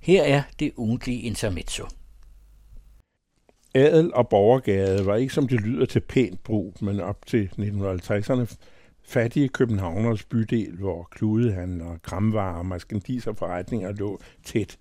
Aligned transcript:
Her 0.00 0.22
er 0.22 0.42
det 0.58 0.72
ugentlige 0.76 1.22
intermezzo. 1.22 1.84
Adel 3.74 4.14
og 4.14 4.28
borgergade 4.28 5.06
var 5.06 5.16
ikke 5.16 5.34
som 5.34 5.48
det 5.48 5.60
lyder 5.60 5.86
til 5.86 6.00
pænt 6.00 6.42
brug, 6.42 6.74
men 6.80 7.00
op 7.00 7.26
til 7.26 7.50
1950'erne 7.58 8.56
fattige 9.02 9.48
københavners 9.48 10.24
bydel, 10.24 10.76
hvor 10.76 11.08
kludehandlere, 11.10 11.98
kramvarer 12.02 12.58
og 12.58 12.66
maskendiserforretninger 12.66 13.92
lå 13.92 14.20
tæt. 14.44 14.78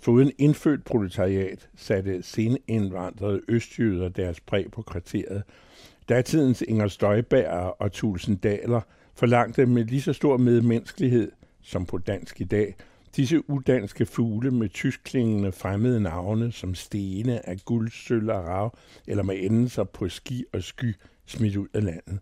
Foruden 0.00 0.32
indfødt 0.38 0.84
proletariat 0.84 1.68
satte 1.76 2.22
senindvandrede 2.22 3.40
østjyder 3.48 4.08
deres 4.08 4.40
præg 4.40 4.70
på 4.70 4.82
kvarteret. 4.82 5.42
Datidens 6.08 6.62
Inger 6.68 6.88
Støjberg 6.88 7.76
og 7.78 7.92
Tulsen 7.92 8.36
Daler 8.36 8.80
forlangte 9.14 9.66
med 9.66 9.84
lige 9.84 10.02
så 10.02 10.12
stor 10.12 10.36
medmenneskelighed 10.36 11.32
som 11.62 11.86
på 11.86 11.98
dansk 11.98 12.40
i 12.40 12.44
dag– 12.44 12.74
Disse 13.16 13.50
udanske 13.50 14.06
fugle 14.06 14.50
med 14.50 14.68
tyskklingende 14.68 15.52
fremmede 15.52 16.00
navne 16.00 16.52
som 16.52 16.74
stene 16.74 17.48
af 17.48 17.56
guld, 17.64 17.90
sølv 17.90 18.30
og 18.30 18.44
rav, 18.44 18.78
eller 19.06 19.22
med 19.22 19.36
endelser 19.38 19.84
på 19.84 20.08
ski 20.08 20.44
og 20.52 20.62
sky, 20.62 20.94
smidt 21.26 21.56
ud 21.56 21.68
af 21.74 21.84
landet. 21.84 22.18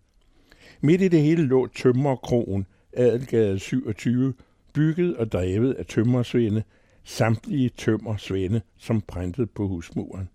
Midt 0.81 1.01
i 1.01 1.09
det 1.09 1.23
hele 1.23 1.47
lå 1.47 1.67
Tømmerkrogen, 1.67 2.67
Adelgade 2.93 3.59
27, 3.59 4.35
bygget 4.73 5.17
og 5.17 5.33
drevet 5.33 5.73
af 5.75 5.87
tømmersvende, 5.87 6.63
samtlige 7.05 7.69
tømmersvende, 7.69 8.61
som 8.79 9.01
brændte 9.01 9.47
på 9.47 9.69
husmuren. 9.69 10.29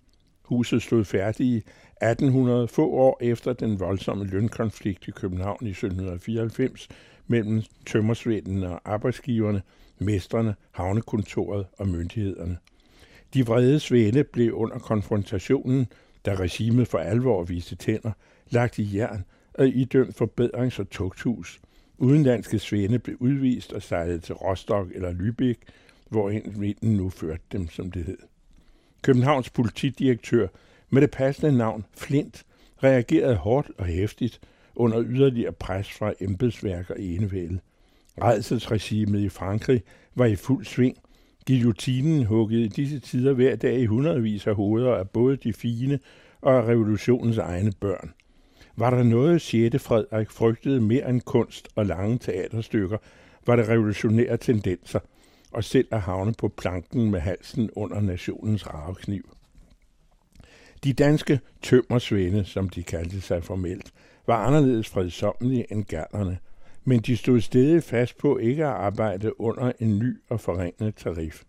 Huset 0.50 0.82
stod 0.82 1.06
færdigt 1.06 1.40
i 1.40 1.58
1800, 1.58 2.68
få 2.68 2.90
år 2.90 3.18
efter 3.22 3.54
den 3.54 3.80
voldsomme 3.80 4.26
lønkonflikt 4.26 5.08
i 5.08 5.12
København 5.12 5.66
i 5.66 5.70
1794 5.70 6.88
mellem 7.28 7.62
tømmersvenden 7.86 8.64
og 8.64 8.82
arbejdsgiverne, 8.86 9.62
mesterne, 10.00 10.56
havnekontoret 10.72 11.66
og 11.78 11.88
myndighederne. 11.88 12.58
De 13.34 13.46
vrede 13.46 13.80
svende 13.80 14.24
blev 14.24 14.54
under 14.54 14.80
konfrontationen, 14.80 15.88
da 16.26 16.36
regimet 16.36 16.88
for 16.88 16.98
alvor 16.98 17.44
viste 17.44 17.76
tænder, 17.76 18.12
lagt 18.50 18.80
i 18.80 18.98
jern 18.98 19.24
og 19.54 19.68
idømt 19.68 20.22
forbedrings- 20.22 20.80
og 20.80 20.90
tugthus. 20.90 21.60
Udenlandske 21.98 22.60
svende 22.60 23.00
blev 23.00 23.18
udvist 23.20 23.74
og 23.74 23.82
sejlet 23.82 24.24
til 24.24 24.36
Rostock 24.36 24.92
eller 24.96 25.12
Lübeck, 25.12 25.72
hvor 26.10 26.30
vinden 26.60 26.98
nu 26.98 27.10
førte 27.10 27.44
dem, 27.52 27.70
som 27.70 27.92
det 27.92 28.04
hed. 28.06 28.29
Københavns 29.02 29.50
politidirektør 29.50 30.48
med 30.90 31.02
det 31.02 31.12
passende 31.12 31.58
navn 31.58 31.86
Flint 31.98 32.46
reagerede 32.84 33.36
hårdt 33.36 33.72
og 33.78 33.86
hæftigt 33.86 34.40
under 34.76 35.04
yderligere 35.06 35.52
pres 35.52 35.92
fra 35.92 36.14
embedsværk 36.22 36.90
og 36.90 37.02
enevælde. 37.02 37.60
Redselsregimet 38.24 39.20
i 39.20 39.30
Frankrig 39.30 39.84
var 40.16 40.26
i 40.26 40.36
fuld 40.36 40.66
sving. 40.66 40.98
Guillotinen 41.48 42.26
huggede 42.26 42.64
i 42.64 42.68
disse 42.68 43.00
tider 43.00 43.34
hver 43.34 43.56
dag 43.56 43.80
i 43.80 43.86
hundredvis 43.86 44.48
af 44.48 44.56
hoveder 44.56 44.96
af 44.96 45.10
både 45.10 45.38
de 45.38 45.54
fine 45.54 46.00
og 46.42 46.58
af 46.58 46.64
revolutionens 46.64 47.38
egne 47.38 47.72
børn. 47.80 48.14
Var 48.78 48.90
der 48.90 49.04
noget 49.04 49.42
6. 49.42 49.84
Frederik 49.84 50.30
frygtede 50.30 50.82
mere 50.82 51.10
end 51.10 51.22
kunst 51.22 51.68
og 51.76 51.86
lange 51.86 52.18
teaterstykker, 52.18 52.98
var 53.46 53.56
det 53.56 53.70
revolutionære 53.70 54.38
tendenser, 54.38 55.00
og 55.52 55.64
selv 55.64 55.88
at 55.92 56.02
havne 56.02 56.34
på 56.34 56.48
planken 56.48 57.12
med 57.12 57.20
halsen 57.20 57.70
under 57.76 58.02
nationens 58.02 58.68
ravekniv. 58.68 59.36
De 60.84 60.94
danske 60.94 61.40
tømmersvende, 61.62 62.46
som 62.46 62.70
de 62.70 62.84
kaldte 62.84 63.22
sig 63.22 63.44
formelt, 63.44 63.94
var 64.28 64.46
anderledes 64.46 64.90
fredsommelige 64.90 65.72
end 65.72 65.86
gærnerne– 65.86 66.38
men 66.90 67.00
de 67.00 67.18
stod 67.18 67.42
stedet 67.42 67.84
fast 67.84 68.18
på 68.18 68.38
ikke 68.38 68.66
at 68.66 68.72
arbejde 68.72 69.42
under 69.42 69.72
en 69.80 70.00
ny 70.00 70.18
og 70.30 70.40
forringet 70.40 70.96
tarif. 70.96 71.44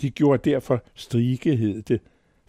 De 0.00 0.10
gjorde 0.10 0.50
derfor 0.50 0.82
strikehed 0.94 1.82
det. 1.82 2.00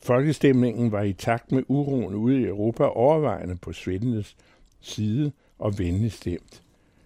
Folkestemningen 0.03 0.91
var 0.91 1.01
i 1.01 1.13
takt 1.13 1.51
med 1.51 1.63
uroen 1.67 2.15
ude 2.15 2.41
i 2.41 2.45
Europa 2.45 2.83
overvejende 2.83 3.55
på 3.55 3.73
svendenes 3.73 4.35
side 4.81 5.31
og 5.59 5.79
venligt 5.79 6.13
stemt. 6.13 6.61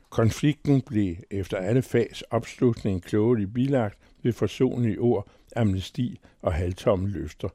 Konflikten 0.09 0.81
blev 0.81 1.15
efter 1.31 1.57
alle 1.57 1.81
fags 1.81 2.21
opslutning 2.21 3.03
klogeligt 3.03 3.53
bilagt 3.53 3.97
ved 4.23 4.33
forsonlige 4.33 4.99
ord, 4.99 5.27
amnesti 5.55 6.19
og 6.41 6.53
halvtomme 6.53 7.09
løfter. 7.09 7.49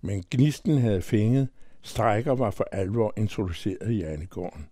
Men 0.00 0.24
gnisten 0.30 0.78
havde 0.78 1.02
fænget, 1.02 1.48
strækker 1.82 2.32
var 2.32 2.50
for 2.50 2.66
alvor 2.72 3.14
introduceret 3.16 3.90
i 3.90 4.02
Annegården. 4.02 4.66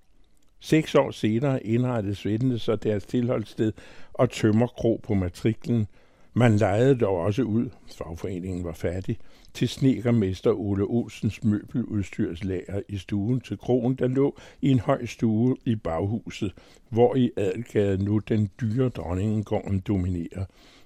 Seks 0.60 0.94
år 0.94 1.10
senere 1.10 1.66
indrettede 1.66 2.14
svendene 2.14 2.58
så 2.58 2.76
deres 2.76 3.04
tilholdssted 3.04 3.72
og 4.12 4.30
tømmerkro 4.30 5.00
på 5.02 5.14
matriklen. 5.14 5.86
Man 6.34 6.56
lejede 6.56 6.98
dog 6.98 7.16
også 7.16 7.42
ud, 7.42 7.68
fagforeningen 7.96 8.64
var 8.64 8.72
fattig, 8.72 9.18
til 9.54 9.68
snekermester 9.68 10.52
Ole 10.52 10.84
Olsens 10.84 11.44
møbeludstyrslager 11.44 12.80
i 12.88 12.98
stuen 12.98 13.40
til 13.40 13.58
krogen, 13.58 13.94
der 13.94 14.08
lå 14.08 14.38
i 14.60 14.70
en 14.70 14.78
høj 14.78 15.06
stue 15.06 15.56
i 15.64 15.76
baghuset, 15.76 16.52
hvor 16.88 17.16
i 17.16 17.30
Adelgade 17.36 18.04
nu 18.04 18.18
den 18.18 18.50
dyre 18.60 18.88
dronningengården 18.88 19.80
dominerer. 19.80 20.44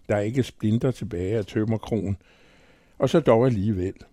Der 0.08 0.16
er 0.16 0.20
ikke 0.20 0.42
splinter 0.42 0.90
tilbage 0.90 1.38
af 1.38 1.46
tømmerkrogen, 1.46 2.16
og 2.98 3.08
så 3.08 3.20
dog 3.20 3.46
alligevel– 3.46 3.94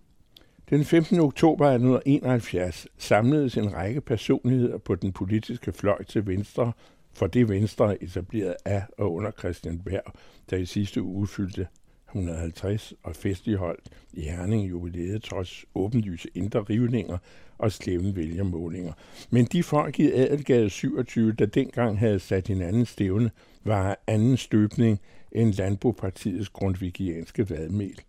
den 0.70 0.84
15. 0.84 1.20
oktober 1.20 1.66
1971 1.66 2.86
samledes 2.98 3.56
en 3.56 3.74
række 3.74 4.00
personligheder 4.00 4.78
på 4.78 4.94
den 4.94 5.12
politiske 5.12 5.72
fløj 5.72 6.04
til 6.04 6.26
Venstre, 6.26 6.72
for 7.14 7.26
det 7.26 7.48
Venstre 7.48 8.02
etableret 8.02 8.56
af 8.64 8.82
og 8.98 9.12
under 9.12 9.30
Christian 9.30 9.78
Berg, 9.78 10.12
der 10.50 10.56
i 10.56 10.66
sidste 10.66 11.02
uge 11.02 11.26
fyldte 11.26 11.66
150 12.08 12.94
og 13.02 13.16
festligholdt 13.16 13.88
i 14.12 14.20
Herning 14.20 14.70
jubilæet 14.70 15.22
trods 15.22 15.64
åbenlyse 15.74 16.28
indre 16.34 16.60
rivninger 16.60 17.18
og 17.58 17.72
slemme 17.72 18.16
vælgermålinger. 18.16 18.92
Men 19.30 19.44
de 19.44 19.62
folk 19.62 20.00
i 20.00 20.12
Adelgade 20.12 20.70
27, 20.70 21.32
der 21.32 21.46
dengang 21.46 21.98
havde 21.98 22.18
sat 22.18 22.50
anden 22.50 22.86
stævne, 22.86 23.30
var 23.64 23.98
anden 24.06 24.36
støbning 24.36 25.00
end 25.32 25.52
Landbopartiets 25.52 26.48
grundvigianske 26.48 27.50
vadmel. 27.50 28.00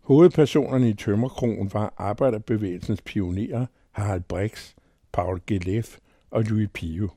Hovedpersonerne 0.00 0.88
i 0.88 0.94
Tømmerkronen 0.94 1.70
var 1.72 1.94
arbejderbevægelsens 1.96 3.02
pionerer 3.02 3.66
Harald 3.90 4.22
Brix, 4.22 4.72
Paul 5.12 5.40
Gelef 5.46 5.98
og 6.30 6.42
Louis 6.42 6.68
Pio. 6.74 7.08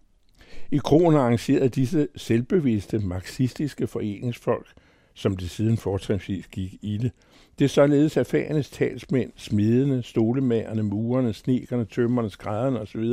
I 0.71 0.77
kronen 0.77 1.19
arrangerede 1.19 1.69
disse 1.69 2.07
selvbevidste 2.15 2.99
marxistiske 2.99 3.87
foreningsfolk, 3.87 4.67
som 5.13 5.37
det 5.37 5.49
siden 5.49 5.77
fortrinsvis 5.77 6.47
gik 6.47 6.75
i 6.81 6.97
det, 6.97 7.11
det 7.59 7.65
er 7.65 7.69
således 7.69 8.17
erfarenes 8.17 8.69
talsmænd, 8.69 9.31
smidene, 9.35 10.03
stolemagerne, 10.03 10.83
murerne, 10.83 11.33
snikerne, 11.33 11.85
tømmerne, 11.85 12.29
skrædderne 12.29 12.79
osv. 12.79 13.03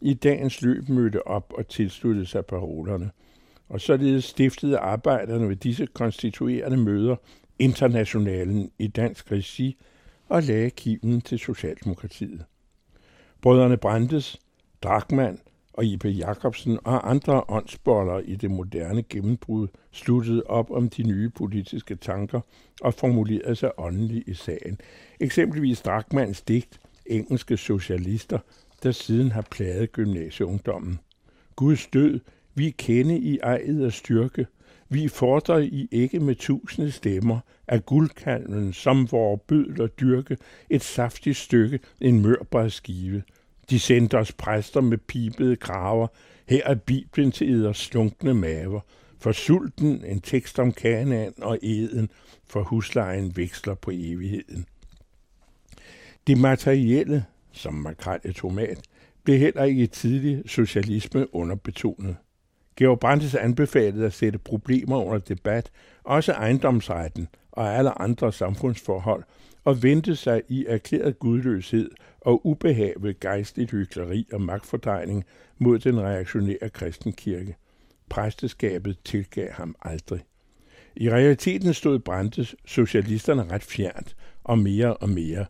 i 0.00 0.14
dagens 0.14 0.62
løb 0.62 0.88
mødte 0.88 1.26
op 1.26 1.52
og 1.58 1.68
tilsluttede 1.68 2.26
sig 2.26 2.46
parolerne. 2.46 3.10
Og 3.68 3.80
således 3.80 4.24
stiftede 4.24 4.78
arbejderne 4.78 5.48
ved 5.48 5.56
disse 5.56 5.86
konstituerende 5.86 6.76
møder 6.76 7.16
internationalen 7.58 8.70
i 8.78 8.86
dansk 8.86 9.32
regi 9.32 9.76
og 10.28 10.42
lagde 10.42 10.70
kiven 10.70 11.20
til 11.20 11.38
Socialdemokratiet. 11.38 12.44
Brødrene 13.40 13.76
Brandes, 13.76 14.40
Drakman 14.82 15.38
og 15.72 15.84
Ibe 15.84 16.08
Jacobsen 16.08 16.78
og 16.84 17.10
andre 17.10 17.44
åndsboller 17.48 18.18
i 18.18 18.36
det 18.36 18.50
moderne 18.50 19.02
gennembrud 19.02 19.68
sluttede 19.92 20.42
op 20.46 20.70
om 20.70 20.88
de 20.88 21.02
nye 21.02 21.28
politiske 21.28 21.94
tanker 21.94 22.40
og 22.80 22.94
formulerede 22.94 23.56
sig 23.56 23.70
åndeligt 23.78 24.28
i 24.28 24.34
sagen. 24.34 24.78
Eksempelvis 25.20 25.80
Drakmans 25.80 26.42
digt 26.42 26.80
Engelske 27.06 27.56
Socialister, 27.56 28.38
der 28.82 28.92
siden 28.92 29.32
har 29.32 29.46
plaget 29.50 29.92
gymnasieungdommen. 29.92 30.98
Guds 31.56 31.86
død, 31.86 32.20
vi 32.54 32.70
kende 32.70 33.18
i 33.18 33.38
ejet 33.38 33.84
og 33.86 33.92
styrke– 33.92 34.46
vi 34.92 35.08
fordrer 35.08 35.58
I 35.58 35.88
ikke 35.90 36.20
med 36.20 36.34
tusinde 36.34 36.90
stemmer 36.90 37.40
af 37.68 37.86
guldkalven, 37.86 38.72
som 38.72 39.12
vor 39.12 39.36
bødler 39.36 39.86
dyrke, 39.86 40.36
et 40.70 40.82
saftigt 40.82 41.36
stykke, 41.36 41.80
en 42.00 42.22
mørbar 42.22 42.68
skive. 42.68 43.22
De 43.72 43.78
sendte 43.78 44.18
os 44.18 44.32
præster 44.32 44.80
med 44.80 44.98
pibede 44.98 45.56
graver, 45.56 46.06
her 46.48 46.62
er 46.64 46.74
Bibelen 46.74 47.32
til 47.32 47.50
eders 47.50 47.78
slunkne 47.78 48.34
maver. 48.34 48.80
For 49.18 49.32
sulten 49.32 50.04
en 50.04 50.20
tekst 50.20 50.58
om 50.58 50.72
kanan 50.72 51.34
og 51.42 51.58
eden, 51.62 52.10
for 52.46 52.62
huslejen 52.62 53.36
veksler 53.36 53.74
på 53.74 53.90
evigheden. 53.94 54.66
Det 56.26 56.38
materielle, 56.38 57.24
som 57.52 57.74
makrel 57.74 58.34
tomat, 58.34 58.80
blev 59.24 59.38
heller 59.38 59.64
ikke 59.64 59.82
i 59.82 59.86
tidlig 59.86 60.42
socialisme 60.46 61.34
underbetonet. 61.34 62.16
Georg 62.76 63.00
Brandes 63.00 63.34
anbefalede 63.34 64.06
at 64.06 64.12
sætte 64.12 64.38
problemer 64.38 65.04
under 65.04 65.18
debat, 65.18 65.70
også 66.04 66.32
ejendomsretten 66.32 67.28
og 67.52 67.74
alle 67.74 68.00
andre 68.00 68.32
samfundsforhold, 68.32 69.24
og 69.64 69.82
vendte 69.82 70.16
sig 70.16 70.42
i 70.48 70.66
erklæret 70.68 71.18
gudløshed 71.18 71.90
og 72.20 72.46
ubehag 72.46 72.94
ved 73.00 73.20
gejstligt 73.20 73.70
hykleri 73.70 74.26
og 74.32 74.40
magtfordrejning 74.40 75.24
mod 75.58 75.78
den 75.78 76.00
reaktionære 76.00 76.70
kristenkirke. 76.72 77.56
Præsteskabet 78.08 78.98
tilgav 79.04 79.50
ham 79.52 79.74
aldrig. 79.82 80.20
I 80.96 81.10
realiteten 81.10 81.74
stod 81.74 81.98
Brandes 81.98 82.54
socialisterne 82.64 83.50
ret 83.50 83.62
fjernt 83.62 84.16
og 84.44 84.58
mere 84.58 84.96
og 84.96 85.08
mere. 85.08 85.46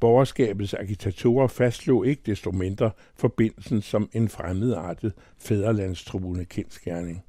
Borgerskabets 0.00 0.74
agitatorer 0.74 1.46
fastslog 1.46 2.06
ikke 2.06 2.22
desto 2.26 2.50
mindre 2.50 2.90
forbindelsen 3.14 3.82
som 3.82 4.10
en 4.12 4.28
fremmedartet 4.28 5.12
fæderlandstruende 5.38 6.44
kendskærning. 6.44 7.24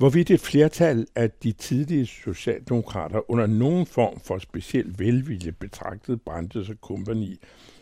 Hvorvidt 0.00 0.30
et 0.30 0.40
flertal 0.40 1.06
af 1.14 1.30
de 1.30 1.52
tidlige 1.52 2.06
socialdemokrater 2.06 3.30
under 3.30 3.46
nogen 3.46 3.86
form 3.86 4.20
for 4.20 4.38
speciel 4.38 4.94
velvilje 4.98 5.52
betragtede 5.52 6.16
Brandes 6.16 6.68
og 6.68 6.80
kompagni 6.80 7.38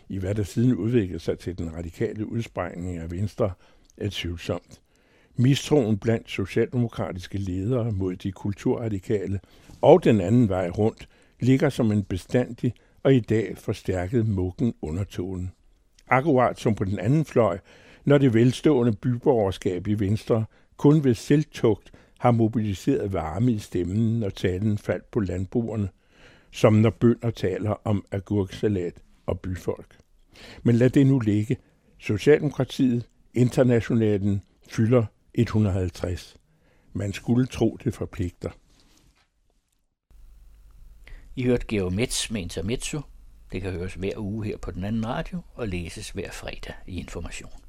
i 0.09 0.19
hvad 0.19 0.35
der 0.35 0.43
siden 0.43 0.75
udviklede 0.75 1.19
sig 1.19 1.39
til 1.39 1.59
den 1.59 1.77
radikale 1.77 2.33
udsprængning 2.33 2.99
af 2.99 3.11
Venstre, 3.11 3.51
er 3.97 4.09
tvivlsomt. 4.11 4.81
Mistroen 5.37 5.99
blandt 5.99 6.31
socialdemokratiske 6.31 7.39
ledere 7.39 7.93
mod 7.93 8.17
de 8.17 8.33
kulturradikale 8.33 9.41
og 9.81 10.05
den 10.05 10.21
anden 10.21 10.49
vej 10.49 10.69
rundt 10.69 11.09
ligger 11.41 11.69
som 11.69 11.93
en 11.93 12.03
bestandig 12.03 12.75
og 13.03 13.15
i 13.15 13.21
dag 13.21 13.59
forstærket 13.59 14.29
mukken 14.29 14.75
undertone. 14.83 15.51
Akkurat 16.09 16.61
som 16.61 16.75
på 16.75 16.85
den 16.85 16.99
anden 16.99 17.25
fløj, 17.25 17.59
når 18.05 18.19
det 18.19 18.35
velstående 18.35 18.93
byborgerskab 18.93 19.87
i 19.87 19.95
Venstre 19.95 20.45
kun 20.77 21.05
ved 21.05 21.15
selvtugt 21.15 21.93
har 22.19 22.31
mobiliseret 22.31 23.13
varme 23.13 23.53
i 23.53 23.59
stemmen, 23.59 24.21
når 24.21 24.29
talen 24.29 24.79
faldt 24.79 25.11
på 25.11 25.21
landbrugerne, 25.21 25.89
som 26.51 26.73
når 26.73 26.91
bønder 26.91 27.31
taler 27.31 27.75
om 27.85 28.05
agurksalat 28.11 28.95
og 29.27 29.41
byfolk. 29.41 29.99
Men 30.63 30.75
lad 30.75 30.91
det 30.91 31.07
nu 31.07 31.19
ligge. 31.19 31.57
Socialdemokratiet, 31.99 33.09
internationalen, 33.35 34.43
fylder 34.69 35.05
150. 35.35 36.37
Man 36.93 37.13
skulle 37.13 37.47
tro, 37.47 37.79
det 37.85 37.95
forpligter. 37.95 38.51
I 41.37 41.43
hørte 41.43 41.67
Geo 41.67 41.91
Metz 41.91 42.31
med 42.31 42.41
Intermezzo. 42.41 43.01
Det 43.53 43.63
kan 43.63 43.73
høres 43.73 43.95
hver 43.95 44.13
uge 44.17 44.45
her 44.45 44.57
på 44.57 44.71
den 44.71 44.85
anden 44.85 45.07
radio 45.07 45.43
og 45.55 45.69
læses 45.69 46.11
hver 46.11 46.31
fredag 46.31 46.75
i 46.87 46.99
Information. 46.99 47.68